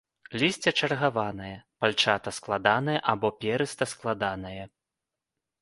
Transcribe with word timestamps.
Лісце 0.43 0.71
чаргаванае, 0.85 1.51
пальчата-складанае 1.83 2.97
або 3.13 3.33
перыста-складанае. 3.45 4.63